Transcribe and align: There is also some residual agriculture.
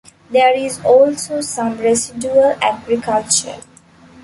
There 0.31 0.57
is 0.57 0.83
also 0.83 1.41
some 1.41 1.77
residual 1.77 2.55
agriculture. 2.59 3.57